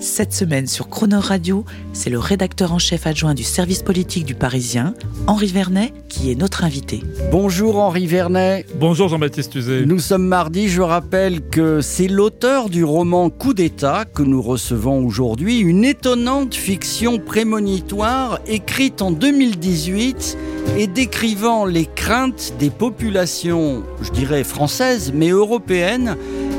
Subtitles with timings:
[0.00, 4.36] Cette semaine sur Croner Radio, c'est le rédacteur en chef adjoint du service politique du
[4.36, 4.94] Parisien,
[5.26, 7.02] Henri Vernet, qui est notre invité.
[7.32, 8.64] Bonjour Henri Vernet.
[8.76, 9.86] Bonjour Jean-Baptiste Uzet.
[9.86, 15.04] Nous sommes mardi, je rappelle que c'est l'auteur du roman Coup d'État que nous recevons
[15.04, 20.38] aujourd'hui, une étonnante fiction prémonitoire écrite en 2018
[20.76, 26.16] et décrivant les craintes des populations, je dirais françaises, mais européennes,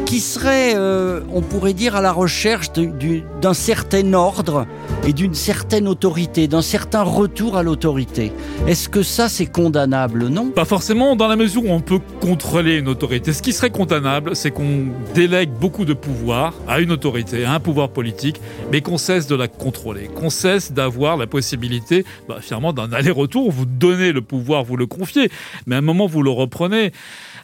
[0.09, 4.65] qui seraient, euh, on pourrait dire, à la recherche d'un certain ordre
[5.05, 8.31] et d'une certaine autorité, d'un certain retour à l'autorité.
[8.65, 10.49] Est-ce que ça, c'est condamnable, non?
[10.49, 13.33] Pas forcément dans la mesure où on peut contrôler une autorité.
[13.33, 17.59] Ce qui serait condamnable, c'est qu'on délègue beaucoup de pouvoir à une autorité, à un
[17.59, 22.73] pouvoir politique, mais qu'on cesse de la contrôler, qu'on cesse d'avoir la possibilité, bah, finalement,
[22.73, 23.51] d'un aller-retour.
[23.51, 25.29] Vous donnez le pouvoir, vous le confiez,
[25.67, 26.93] mais à un moment, vous le reprenez.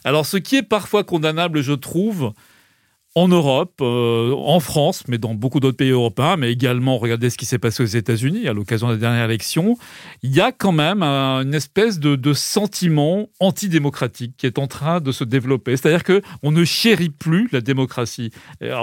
[0.02, 2.32] Alors, ce qui est parfois condamnable, je trouve,
[3.16, 7.38] en Europe, euh, en France, mais dans beaucoup d'autres pays européens, mais également, regardez ce
[7.38, 9.78] qui s'est passé aux États-Unis à l'occasion de la dernière élection,
[10.22, 15.00] il y a quand même un- une espèce de, sentiment antidémocratique qui est en train
[15.00, 15.76] de se développer.
[15.78, 18.30] C'est-à-dire que on ne chérit plus la démocratie.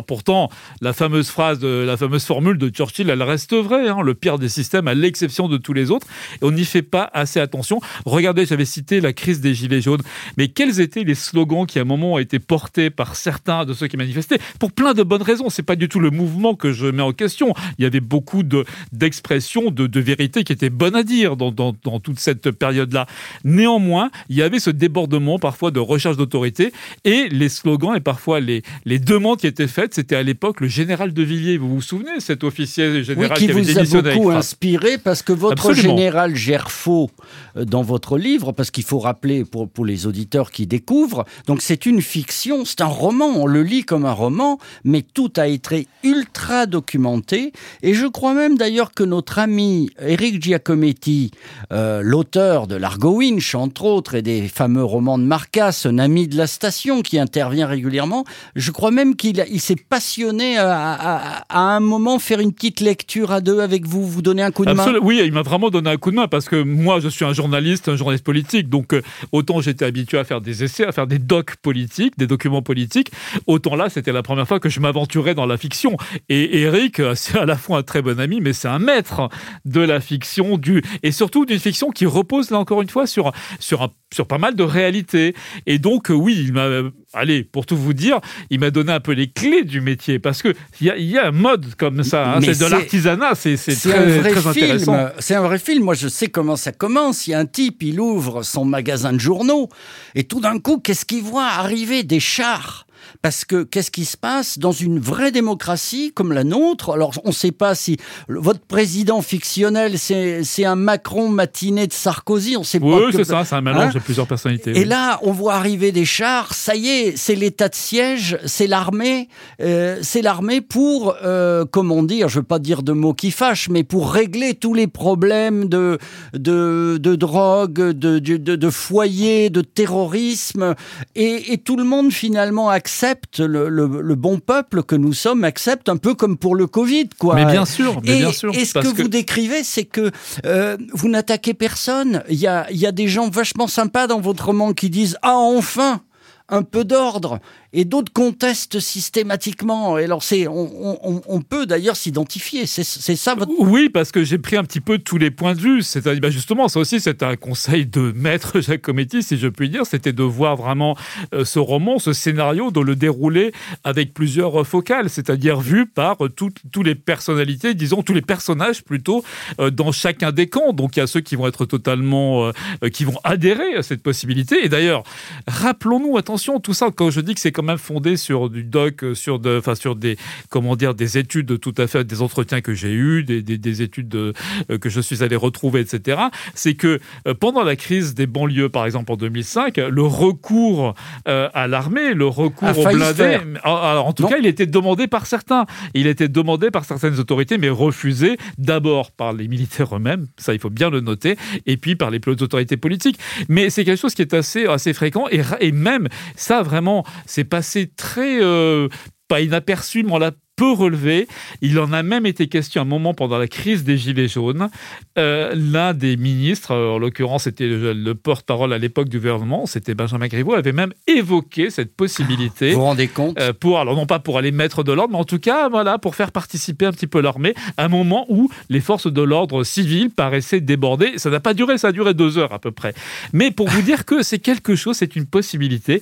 [0.08, 0.50] Pourtant,
[0.82, 3.88] la fameuse phrase, la fameuse formule de Churchill, elle reste vraie.
[3.90, 6.08] hein, le pire des systèmes, à l'exception de tous les autres,
[6.42, 7.80] et on n'y fait pas assez attention.
[8.06, 10.02] Regardez, j'avais cité la crise des gilets jaunes,
[10.38, 13.74] mais quels étaient les slogans qui à un moment ont été portés par certains de
[13.74, 14.23] ceux qui manifestaient?
[14.60, 15.50] Pour plein de bonnes raisons.
[15.50, 17.54] C'est pas du tout le mouvement que je mets en question.
[17.78, 21.52] Il y avait beaucoup de d'expressions, de, de vérités qui étaient bonnes à dire dans,
[21.52, 23.06] dans, dans toute cette période-là.
[23.44, 26.72] Néanmoins, il y avait ce débordement parfois de recherche d'autorité
[27.04, 30.68] et les slogans et parfois les, les demandes qui étaient faites, c'était à l'époque le
[30.68, 31.58] général de Villiers.
[31.58, 35.34] Vous vous souvenez, cet officier Oui, général qui avait vous a beaucoup inspiré parce que
[35.34, 35.98] votre Absolument.
[35.98, 37.12] général Gerfaux
[37.58, 41.62] euh, dans votre livre, parce qu'il faut rappeler pour, pour les auditeurs qui découvrent, donc
[41.62, 45.48] c'est une fiction, c'est un roman, on le lit comme un roman, mais tout a
[45.48, 47.54] été ultra documenté.
[47.82, 51.32] Et je crois même d'ailleurs que notre ami Eric Giacometti,
[51.72, 56.28] euh, l'auteur de l'Argo Winch, entre autres, et des fameux romans de Marcas, un ami
[56.28, 58.26] de la station qui intervient régulièrement,
[58.56, 63.42] je crois même qu'il il s'est passionné à, un moment faire une petite lecture à
[63.42, 64.80] deux avec vous, vous donner un coup de main.
[64.80, 65.06] Absolument.
[65.06, 67.34] Oui, il m'a vraiment donné un coup de main parce que moi, je suis un
[67.34, 68.70] journaliste, un journaliste politique.
[68.70, 72.28] Donc, euh, autant j'étais habitué à faire des essais, à faire des docs politiques, des
[72.28, 73.12] documents politiques,
[73.48, 75.96] autant là, c'était la première fois que je m'aventurais dans la fiction.
[76.30, 79.30] Et Eric, euh, c'est à la fois un très bon ami, mais c'est un maître
[79.66, 83.32] de la fiction, du et surtout d'une fiction qui repose là encore une fois sur
[83.60, 85.34] sur un- sur pas mal de réalités.
[85.66, 88.20] Et donc, euh, oui, il m'a, euh, allez, pour tout vous dire,
[88.52, 91.10] il m'a donné un peu les clés du métier parce que il y a, il
[91.10, 92.34] y a un mode comme ça.
[92.36, 92.40] hein.
[92.42, 94.94] C'est de l'artisanat, c'est très, un vrai très intéressant.
[94.94, 95.12] film.
[95.20, 95.84] C'est un vrai film.
[95.84, 97.26] Moi, je sais comment ça commence.
[97.28, 99.70] Il y a un type, il ouvre son magasin de journaux
[100.16, 101.46] et tout d'un coup, qu'est-ce qu'il voit?
[101.48, 102.83] Arriver des chars
[103.22, 106.92] parce que qu'est-ce qui se passe dans une vraie démocratie comme la nôtre?
[106.92, 107.98] Alors, on ne sait pas si
[108.28, 112.58] votre président fictionnel, c'est un Macron matiné de Sarkozy.
[112.58, 112.86] On sait pas.
[112.86, 114.72] Oui, c'est ça, c'est un mélange Hein de plusieurs personnalités.
[114.72, 114.86] Et oui.
[114.86, 116.54] là, on voit arriver des chars.
[116.54, 119.28] Ça y est, c'est l'état de siège, c'est l'armée,
[119.62, 123.68] euh, c'est l'armée pour, euh, comment dire, je veux pas dire de mots qui fâchent,
[123.70, 125.98] mais pour régler tous les problèmes de
[126.34, 130.76] de, de drogue, de, de, de, de foyer, de terrorisme,
[131.16, 133.03] et, et tout le monde finalement accepte
[133.40, 137.10] le, le, le bon peuple que nous sommes accepte un peu comme pour le Covid,
[137.18, 137.36] quoi.
[137.36, 138.54] Mais bien sûr, mais et, bien sûr.
[138.54, 140.12] et ce parce que, vous décrivez, c'est que
[140.46, 142.24] euh, vous n'attaquez personne.
[142.30, 145.18] Il y a, il y a des gens vachement sympas dans votre roman qui disent
[145.22, 146.02] Ah, enfin
[146.50, 147.40] un peu d'ordre
[147.74, 149.98] et d'autres contestent systématiquement.
[149.98, 152.68] Et alors, c'est, on, peut d'ailleurs s'identifier.
[152.68, 153.36] C'est, c'est ça.
[153.58, 155.82] Oui, parce que j'ai pris un petit peu tous les points de vue.
[155.82, 159.88] C'est-à-dire, bah, justement, ça aussi, c'est un conseil de maître Giacometti, si je puis dire.
[159.88, 160.96] C'était de voir vraiment
[161.34, 163.52] euh, ce roman, ce scénario, de le dérouler
[163.84, 168.84] avec plusieurs euh, focales, c'est-à-dire vu par euh, toutes les personnalités, disons, tous les personnages
[168.84, 169.24] plutôt,
[169.72, 170.74] dans chacun des camps.
[170.74, 172.52] Donc, il y a ceux qui vont être totalement,
[172.92, 174.64] qui vont adhérer à cette possibilité.
[174.66, 175.04] Et d'ailleurs,
[175.48, 178.64] rappelons-nous, attention, tout ça, quand je dis que c'est comme quand même fondé sur du
[178.64, 180.18] doc, sur de, enfin sur des,
[180.50, 183.82] comment dire, des études tout à fait, des entretiens que j'ai eus, des, des, des
[183.82, 184.34] études de,
[184.82, 186.24] que je suis allé retrouver, etc.
[186.56, 187.00] C'est que
[187.40, 190.94] pendant la crise des banlieues, par exemple en 2005, le recours
[191.26, 195.66] à l'armée, le recours au blindé, en, en tout cas, il était demandé par certains.
[195.94, 200.60] Il était demandé par certaines autorités, mais refusé d'abord par les militaires eux-mêmes, ça il
[200.60, 203.20] faut bien le noter, et puis par les autorités politiques.
[203.48, 207.44] Mais c'est quelque chose qui est assez, assez fréquent, et, et même ça vraiment, c'est
[207.54, 208.42] passé très...
[208.42, 208.88] Euh,
[209.28, 211.28] pas inaperçu, mais on l'a peu relevé.
[211.62, 214.70] Il en a même été question à un moment pendant la crise des Gilets jaunes.
[215.18, 220.28] Euh, l'un des ministres, en l'occurrence c'était le, porte-parole à l'époque du gouvernement, c'était Benjamin
[220.28, 222.72] Griveaux, avait même évoqué cette possibilité.
[222.72, 223.40] Vous vous rendez compte?
[223.40, 225.98] Euh, pour, Alors non pas pour aller mettre de l'ordre, mais en tout cas voilà,
[225.98, 229.64] pour faire participer un petit peu l'armée à un moment où les forces de l'ordre
[229.64, 231.14] civil paraissaient débordées.
[231.18, 232.94] Ça n'a pas duré, ça a duré deux heures à peu près.
[233.34, 236.02] Mais pour vous dire que c'est quelque chose, c'est une possibilité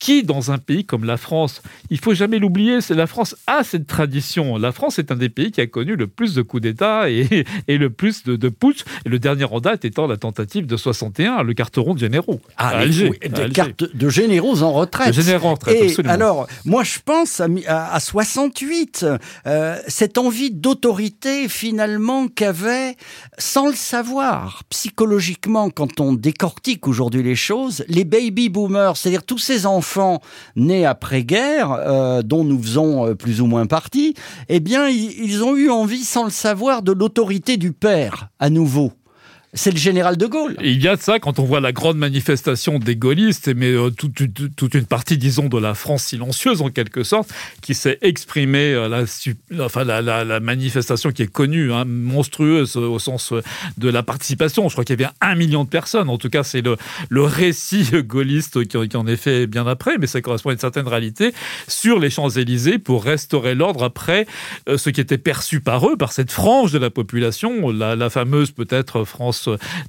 [0.00, 3.62] qui, dans un pays comme la France, il faut jamais l'oublier, c'est la France a
[3.62, 4.56] cette tradition.
[4.56, 7.44] La France est un des pays qui a connu le plus de coups d'État et,
[7.68, 8.84] et, le plus de, de putsch.
[9.04, 12.40] Le dernier en date étant la tentative de 61, le carteron de généraux.
[12.56, 13.10] Ah, à Alger.
[13.10, 15.08] Oui, de, de généraux en retraite.
[15.08, 16.14] De généraux en retraite, et absolument.
[16.14, 19.04] alors, moi, je pense à, à, à 68,
[19.46, 22.96] euh, cette envie d'autorité, finalement, qu'avait,
[23.36, 29.38] sans le savoir, psychologiquement, quand on décortique aujourd'hui les choses, les baby boomers, c'est-à-dire tous
[29.38, 29.89] ces enfants
[30.56, 34.14] nés après-guerre, euh, dont nous faisons euh, plus ou moins partie,
[34.48, 38.92] eh bien, ils ont eu envie, sans le savoir, de l'autorité du père, à nouveau
[39.52, 40.54] c'est le général de Gaulle.
[40.62, 43.90] il y a de ça quand on voit la grande manifestation des gaullistes, mais euh,
[43.90, 44.20] toute,
[44.74, 47.30] une partie, disons, de la France silencieuse en quelque sorte,
[47.60, 53.32] qui s'est exprimée, euh, la, enfin la, manifestation qui est connue, hein, monstrueuse au sens
[53.32, 53.42] euh,
[53.76, 54.68] de la participation.
[54.68, 56.08] Je crois qu'il y avait un million de personnes.
[56.08, 56.76] En tout cas, c'est le,
[57.22, 61.34] récit gaulliste qui, en est fait bien après, mais ça correspond à une certaine réalité
[61.66, 64.26] sur les Champs-Élysées pour restaurer l'ordre après
[64.68, 68.10] euh, ce qui était perçu par eux, par cette frange de la population, la, la
[68.10, 69.39] fameuse peut-être France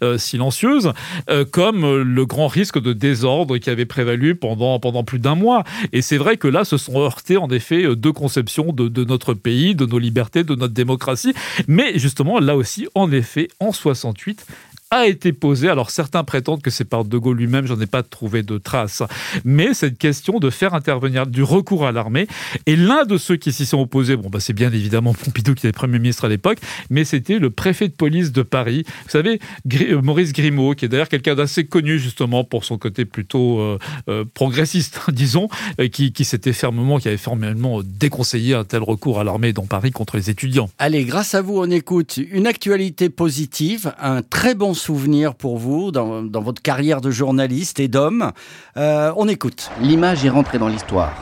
[0.03, 0.93] euh, silencieuse,
[1.29, 5.63] euh, comme le grand risque de désordre qui avait prévalu pendant, pendant plus d'un mois.
[5.93, 9.33] Et c'est vrai que là, se sont heurtés en effet deux conceptions de, de notre
[9.33, 11.33] pays, de nos libertés, de notre démocratie.
[11.67, 14.45] Mais justement, là aussi, en effet, en 68,
[14.91, 15.69] a été posée.
[15.69, 19.03] Alors certains prétendent que c'est par De Gaulle lui-même, j'en ai pas trouvé de traces.
[19.45, 22.27] Mais cette question de faire intervenir du recours à l'armée,
[22.65, 25.65] et l'un de ceux qui s'y sont opposés, bon bah c'est bien évidemment Pompidou qui
[25.65, 26.57] était Premier ministre à l'époque,
[26.89, 28.83] mais c'était le préfet de police de Paris.
[29.03, 33.05] Vous savez, Gr Maurice Grimaud, qui est d'ailleurs quelqu'un d'assez connu justement pour son côté
[33.05, 33.79] plutôt euh,
[34.09, 35.47] euh, progressiste, disons,
[35.79, 39.65] euh, qui, qui s'était fermement, qui avait fermement déconseillé un tel recours à l'armée dans
[39.65, 40.69] Paris contre les étudiants.
[40.79, 45.91] Allez, grâce à vous, on écoute une actualité positive, un très bon souvenir pour vous
[45.91, 48.31] dans, votre carrière de journaliste et d'homme.
[48.77, 49.69] Euh, on écoute.
[49.79, 51.13] L'image est rentrée dans l'histoire.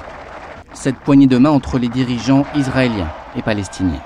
[0.73, 4.01] Cette poignée de main entre les dirigeants israéliens et palestiniens.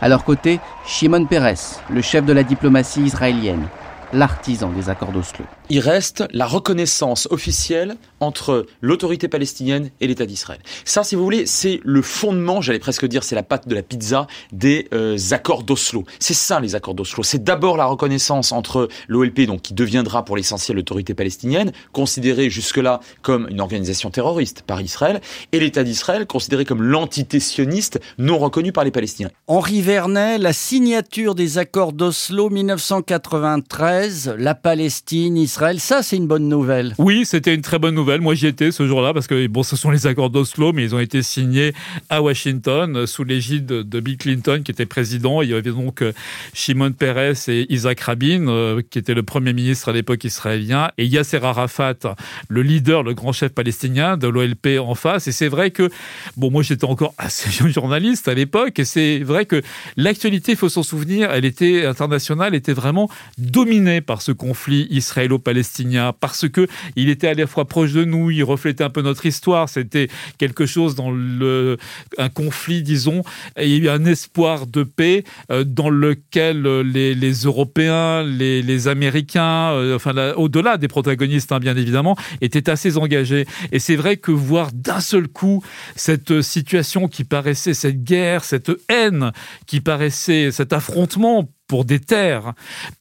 [0.00, 3.68] À leur côté, Shimon Peres, le chef de la diplomatie israélienne,
[4.14, 5.44] l'artisan des accords d'Oslo.
[5.68, 10.60] Il reste la reconnaissance officielle entre l'autorité palestinienne et l'État d'Israël.
[10.84, 13.82] Ça, si vous voulez, c'est le fondement, j'allais presque dire, c'est la pâte de la
[13.82, 16.04] pizza des euh, accords d'Oslo.
[16.18, 17.22] C'est ça, les accords d'Oslo.
[17.22, 23.00] C'est d'abord la reconnaissance entre l'OLP, donc qui deviendra pour l'essentiel l'autorité palestinienne, considérée jusque-là
[23.22, 25.20] comme une organisation terroriste par Israël,
[25.52, 29.30] et l'État d'Israël, considéré comme l'entité sioniste non reconnue par les Palestiniens.
[29.46, 34.03] Henri Vernet, la signature des accords d'Oslo 1993,
[34.38, 36.94] la Palestine, Israël, ça c'est une bonne nouvelle.
[36.98, 38.20] Oui, c'était une très bonne nouvelle.
[38.20, 40.94] Moi j'y étais ce jour-là parce que bon, ce sont les accords d'Oslo, mais ils
[40.94, 41.72] ont été signés
[42.10, 45.42] à Washington sous l'égide de Bill Clinton qui était président.
[45.42, 46.12] Il y avait donc euh,
[46.52, 51.06] Shimon Peres et Isaac Rabin euh, qui était le premier ministre à l'époque israélien et
[51.06, 51.94] Yasser Arafat,
[52.48, 55.26] le leader, le grand chef palestinien de l'OLP en face.
[55.28, 55.90] Et c'est vrai que
[56.36, 59.62] bon, moi j'étais encore assez jeune journaliste à l'époque et c'est vrai que
[59.96, 63.08] l'actualité, il faut s'en souvenir, elle était internationale, était vraiment
[63.38, 68.30] dominée par ce conflit israélo-palestinien parce que il était à la fois proche de nous,
[68.30, 70.08] il reflétait un peu notre histoire, c'était
[70.38, 71.76] quelque chose dans le
[72.18, 73.22] un conflit disons,
[73.56, 78.22] et il y a eu un espoir de paix euh, dans lequel les, les Européens,
[78.22, 83.46] les, les Américains, euh, enfin au-delà des protagonistes hein, bien évidemment, étaient assez engagés.
[83.72, 85.62] Et c'est vrai que voir d'un seul coup
[85.96, 89.32] cette situation qui paraissait cette guerre, cette haine
[89.66, 92.52] qui paraissait cet affrontement pour des terres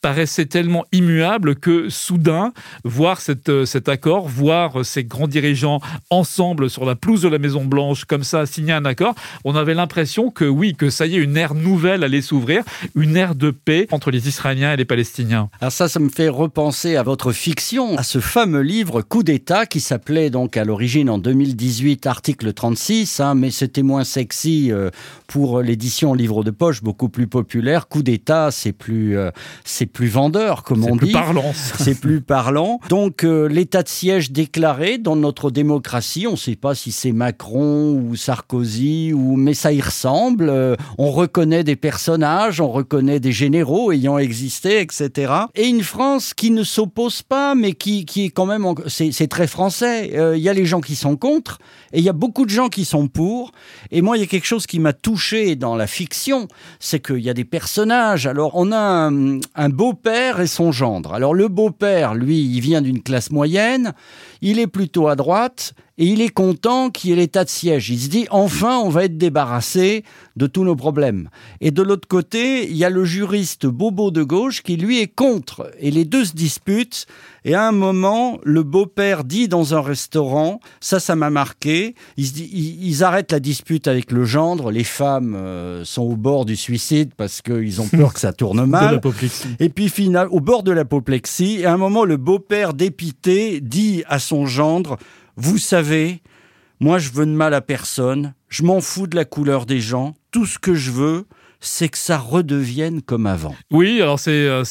[0.01, 2.53] paraissait tellement immuable que soudain,
[2.83, 7.65] voir euh, cet accord, voir ces grands dirigeants ensemble sur la pelouse de la Maison
[7.65, 11.19] Blanche, comme ça, signer un accord, on avait l'impression que oui, que ça y est,
[11.19, 12.63] une ère nouvelle allait s'ouvrir,
[12.95, 15.49] une ère de paix entre les Israéliens et les Palestiniens.
[15.59, 19.65] Alors ça, ça me fait repenser à votre fiction, à ce fameux livre Coup d'État
[19.65, 24.89] qui s'appelait donc à l'origine en 2018 article 36, hein, mais c'était moins sexy euh,
[25.27, 27.87] pour l'édition livre de poche, beaucoup plus populaire.
[27.87, 29.31] Coup d'État, c'est plus, euh,
[29.65, 31.13] c'est plus vendeur, comme on plus dit.
[31.13, 31.51] parlant.
[31.77, 32.79] C'est plus parlant.
[32.89, 37.11] Donc euh, l'état de siège déclaré dans notre démocratie, on ne sait pas si c'est
[37.11, 40.49] Macron ou Sarkozy ou mais ça y ressemble.
[40.49, 45.33] Euh, on reconnaît des personnages, on reconnaît des généraux ayant existé, etc.
[45.55, 49.11] Et une France qui ne s'oppose pas, mais qui, qui est quand même, en- c'est
[49.11, 50.11] c'est très français.
[50.35, 51.59] Il y a les gens qui sont contre
[51.91, 53.51] et il y a beaucoup de gens qui sont pour.
[53.91, 56.47] Et moi, il y a quelque chose qui m'a touché dans la fiction,
[56.79, 58.27] c'est qu'il y a des personnages.
[58.27, 61.13] Alors, on a un, un beau-père et son gendre.
[61.13, 63.93] Alors, le beau-père, lui, il vient d'une classe moyenne,
[64.41, 67.89] il est plutôt à droite, et il est content qu'il y ait l'état de siège.
[67.91, 70.03] Il se dit, enfin, on va être débarrassé
[70.35, 71.29] de tous nos problèmes.
[71.61, 75.07] Et de l'autre côté, il y a le juriste Bobo de gauche qui, lui, est
[75.13, 75.69] contre.
[75.79, 77.05] Et les deux se disputent.
[77.45, 82.25] Et à un moment, le beau-père dit dans un restaurant, ça, ça m'a marqué, ils,
[82.25, 86.15] se dit- ils- ils arrêtent la dispute avec le gendre, les femmes euh, sont au
[86.15, 88.95] bord du suicide parce qu'ils ont peur que ça tourne mal.
[89.59, 94.03] Et puis final, au bord de l'apoplexie, et à un moment, le beau-père dépité dit
[94.07, 94.97] à son gendre,
[95.35, 96.21] vous savez,
[96.79, 100.15] moi je veux de mal à personne, je m'en fous de la couleur des gens,
[100.31, 101.25] tout ce que je veux,
[101.59, 103.55] c'est que ça redevienne comme avant.
[103.71, 104.63] Oui, alors c'est euh,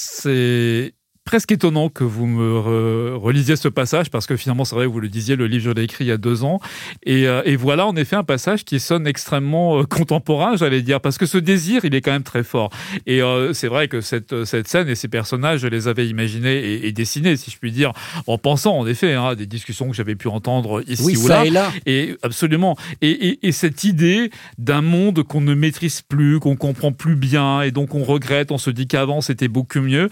[1.25, 4.99] presque étonnant que vous me re- relisiez ce passage parce que finalement c'est vrai vous
[5.01, 6.61] le disiez le livre je l'ai écrit il y a deux ans
[7.05, 11.01] et, euh, et voilà en effet un passage qui sonne extrêmement euh, contemporain j'allais dire
[11.01, 12.71] parce que ce désir il est quand même très fort
[13.07, 16.57] et euh, c'est vrai que cette cette scène et ces personnages je les avais imaginés
[16.59, 17.93] et, et dessinés si je puis dire
[18.27, 21.27] en pensant en effet hein, à des discussions que j'avais pu entendre ici oui, ou
[21.29, 21.71] ça là et là.
[21.87, 22.77] et absolument.
[23.01, 27.63] Et, et- et cette idée d'un monde qu'on ne maîtrise plus, qu'on comprend plus bien,
[27.63, 30.09] et donc on regrette, on se dit qu'avant c'était beaucoup mieux.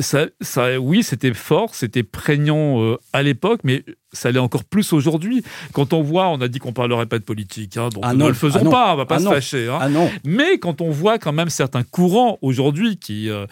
[0.00, 4.92] Ça, ça, oui, c'était fort, c'était prégnant euh, à l'époque, mais ça l'est encore plus
[4.92, 5.42] aujourd'hui.
[5.72, 8.28] Quand on voit, on a dit qu'on parlerait pas de politique, hein, donc Ah ne
[8.28, 9.68] le faisons ah non, pas, on va pas ah se non, fâcher.
[9.68, 9.78] hein.
[9.80, 9.88] Ah
[10.24, 13.46] Mais quand on voit quand même certains courants aujourd'hui qui euh,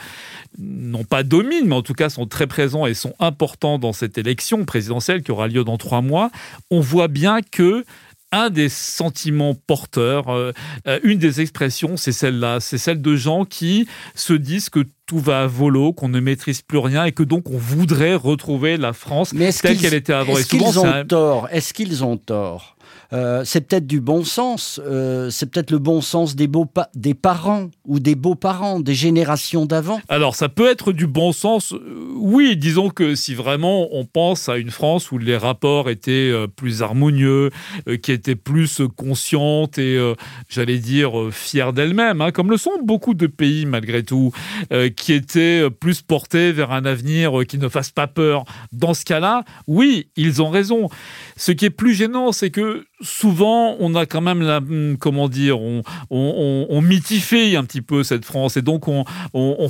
[0.61, 4.17] non pas dominent, mais en tout cas sont très présents et sont importants dans cette
[4.17, 6.31] élection présidentielle qui aura lieu dans trois mois,
[6.71, 7.85] on voit bien que
[8.31, 10.53] un des sentiments porteurs, euh,
[11.03, 15.43] une des expressions, c'est celle-là, c'est celle de gens qui se disent que tout va
[15.43, 19.35] à volo, qu'on ne maîtrise plus rien et que donc on voudrait retrouver la France
[19.61, 20.39] telle qu'elle était avant.
[20.39, 21.49] Est-ce qu'ils ont un- tort?
[21.53, 22.77] Est-ce qu'ils ont tort?
[23.15, 26.89] Euh, c'est peut-être du bon sens, euh, c'est peut-être le bon sens des, beaux pa-
[26.95, 30.01] des parents ou des beaux-parents, des générations d'avant.
[30.09, 31.75] Alors, ça peut être du bon sens.
[31.75, 31.79] euh,
[32.17, 36.81] Oui, disons que si vraiment on pense à une France où les rapports étaient plus
[36.83, 37.51] harmonieux,
[38.03, 39.99] qui était plus consciente et,
[40.49, 44.33] j'allais dire, fière d'elle-même, hein, comme le sont beaucoup de pays malgré tout,
[45.03, 48.45] qui étaient euh, plus portés vers un avenir euh, qui ne fasse pas peur.
[48.71, 50.89] Dans ce cas-là, oui, ils ont raison.
[51.37, 55.29] Ce qui est plus gênant, c'est que souvent, on a quand même la, hum, comment
[55.29, 59.05] dire, on, on, on, on mythifie un petit peu cette France et donc on,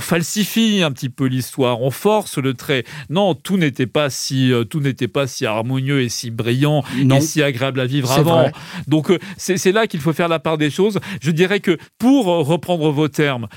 [0.01, 2.85] falsifie un petit peu l'histoire, on force le trait.
[3.09, 7.17] Non, tout n'était pas si, euh, tout n'était pas si harmonieux et si brillant Non.
[7.17, 8.43] et si agréable à vivre avant.
[8.43, 8.53] vrai.
[8.87, 11.01] Donc c'est là qu'il faut faire la part des choses.
[11.23, 13.49] Je dirais que pour reprendre vos termes,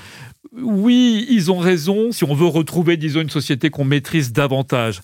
[0.62, 5.00] oui, ils ont raison si on veut retrouver, disons, une société qu'on maîtrise davantage.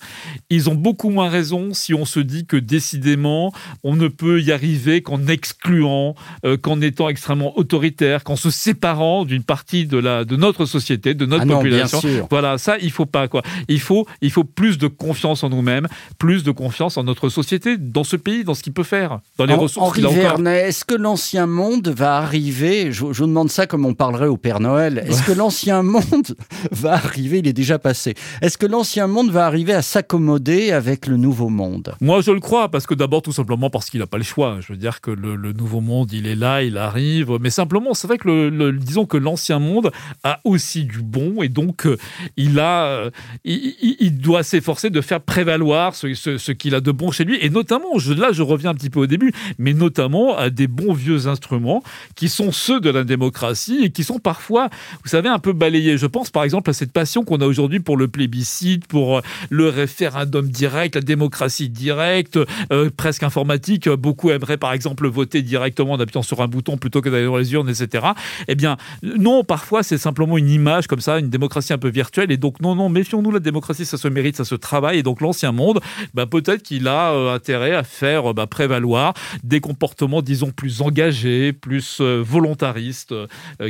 [0.49, 4.51] Ils ont beaucoup moins raison si on se dit que décidément, on ne peut y
[4.51, 10.25] arriver qu'en excluant, euh, qu'en étant extrêmement autoritaire, qu'en se séparant d'une partie de, la,
[10.25, 12.01] de notre société, de notre Ah non, population.
[12.29, 13.43] Voilà, ça, il faut pas, quoi.
[13.67, 17.77] Il faut, il faut plus de confiance en nous-mêmes, plus de confiance en notre société,
[17.77, 20.21] dans ce pays, dans ce qu'il peut faire, dans les ressources Henri qu'il a encore.
[20.21, 22.91] Vernet, est-ce que l'ancien monde va arriver?
[22.91, 25.03] Je, je vous demande ça comme on parlerait au Père Noël.
[25.07, 26.35] Est-ce que l'ancien monde
[26.71, 28.15] va arriver Il est déjà passé.
[28.41, 31.95] Est-ce que l'ancien monde va arriver à s'accommoder avec le nouveau monde?
[31.99, 34.59] Moi, je le crois, parce que d'abord, tout simplement parce qu'il n'a pas le choix.
[34.61, 37.37] Je veux dire que le, nouveau monde, il est là, il arrive.
[37.41, 39.91] Mais simplement, c'est vrai que, le, disons que l'ancien monde
[40.23, 41.97] a aussi du bon, et donc euh,
[42.37, 43.11] il a, euh,
[43.43, 47.97] il, doit s'efforcer de faire prévaloir ce qu'il a de bon chez lui, et notamment,
[47.97, 51.27] je, là, je reviens un petit peu au début, mais notamment à des bons vieux
[51.27, 51.83] instruments
[52.15, 54.69] qui sont ceux de la démocratie et qui sont parfois,
[55.03, 55.22] vous savez.
[55.29, 55.97] Un peu balayé.
[55.97, 59.21] Je pense par exemple à cette passion qu'on a aujourd'hui pour le plébiscite, pour euh,
[59.49, 62.39] le référendum direct, la démocratie directe,
[62.71, 63.89] euh, presque informatique.
[63.89, 67.37] Beaucoup aimeraient par exemple voter directement en appuyant sur un bouton plutôt que d'aller dans
[67.37, 68.07] les urnes, etc.
[68.47, 72.31] Eh bien, non, parfois c'est simplement une image comme ça, une démocratie un peu virtuelle.
[72.31, 74.99] Et donc, non, non, méfions-nous, la démocratie, ça se mérite, ça se travaille.
[74.99, 75.79] Et donc, l'ancien monde,
[76.13, 79.13] bah, peut-être qu'il a euh, intérêt à faire bah, prévaloir
[79.43, 83.13] des comportements, disons, plus engagés, plus volontaristes,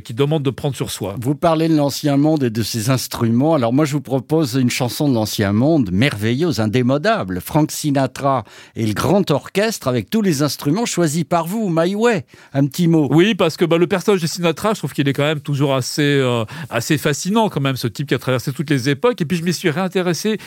[0.04, 1.16] qui demandent de prendre sur soi.
[1.20, 3.54] Vous parlez de l'ancien monde et de ses instruments.
[3.54, 7.42] Alors, moi, je vous propose une chanson de l'ancien monde, merveilleuse, indémodable.
[7.42, 8.46] Frank Sinatra
[8.78, 11.68] et le grand orchestre avec tous les instruments choisis par vous.
[11.70, 13.10] My Way, un petit mot.
[13.12, 15.76] Oui, parce que bah, le personnage de Sinatra, je trouve qu'il est quand même toujours
[15.76, 16.26] assez,
[16.70, 19.20] assez fascinant, quand même, ce type qui a traversé toutes les époques.
[19.20, 20.38] Et puis, je m'y suis réintéressé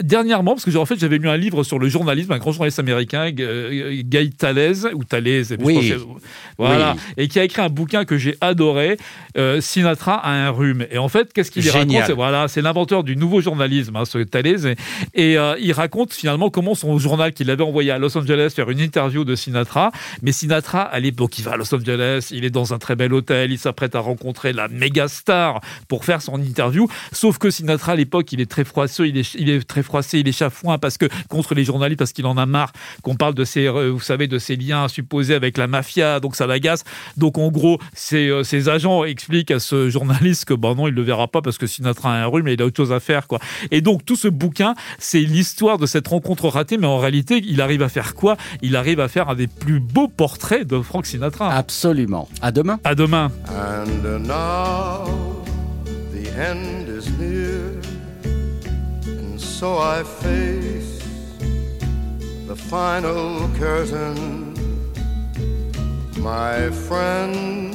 [0.00, 2.78] dernièrement, parce que en fait, j'avais lu un livre sur le journalisme, un grand journaliste
[2.78, 5.92] américain, euh, Guy Thalès, ou Thalès, oui.
[6.56, 8.96] voilà, et qui a écrit un bouquin que j'ai adoré,
[9.36, 10.86] euh, Sinatra a un rhume.
[10.90, 14.66] Et en fait, qu'est-ce qu'il raconte Voilà, c'est l'inventeur du nouveau journalisme, hein, ce Thalès,
[15.14, 18.70] et, euh, il raconte finalement comment son journal qu'il avait envoyé à Los Angeles faire
[18.70, 19.90] une interview de Sinatra,
[20.22, 23.12] mais Sinatra, à l'époque, il va à Los Angeles, il est dans un très bel
[23.12, 27.92] hôtel, il s'apprête à rencontrer la méga star pour faire son interview, sauf que Sinatra,
[27.92, 30.78] à l'époque, il est très froisseux, il est, il est très froissé, il est chafouin
[30.78, 33.90] parce que contre les journalistes, parce qu'il en a marre qu'on parle de ces, euh,
[33.90, 36.84] vous savez, de ces liens supposés avec la mafia, donc ça l'agace.
[37.16, 41.02] Donc en gros, ses, euh, agents expliquent à ce journaliste que bon non, il le
[41.02, 43.26] verra pas parce que Sinatra a un rhume, mais il a autre chose à faire
[43.26, 43.38] quoi.
[43.70, 47.60] Et donc tout ce bouquin, c'est l'histoire de cette rencontre ratée, mais en réalité, il
[47.60, 48.36] arrive à faire quoi?
[48.62, 51.52] Il arrive à faire un des plus beaux portraits de Frank Sinatra.
[51.52, 52.28] Absolument.
[52.42, 52.78] À demain.
[52.84, 53.30] À demain.
[53.48, 55.04] And now,
[56.12, 57.80] the end is near,
[59.06, 61.02] and so I face
[62.46, 64.54] the final curtain.
[66.20, 67.74] My friend,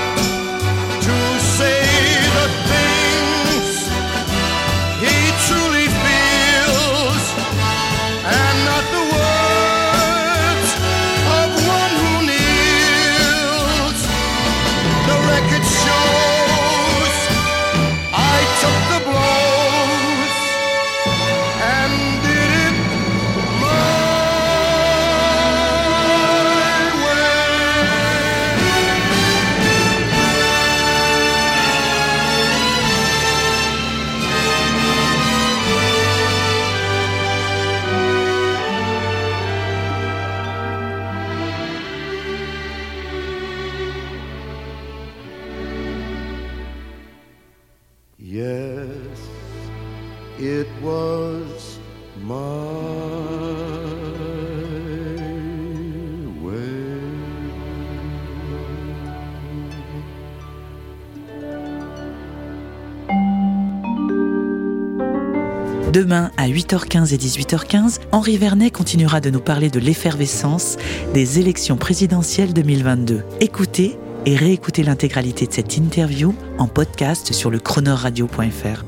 [65.91, 70.77] Demain à 8h15 et 18h15, Henri Vernet continuera de nous parler de l'effervescence
[71.13, 73.23] des élections présidentielles 2022.
[73.41, 78.85] Écoutez et réécoutez l'intégralité de cette interview en podcast sur le chronoradio.fr.